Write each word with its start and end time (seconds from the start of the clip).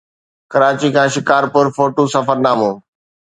ڪراچي 0.51 0.89
کان 0.95 1.07
شڪارپور 1.13 1.65
فوٽو 1.75 2.03
سفرنامو 2.13 2.71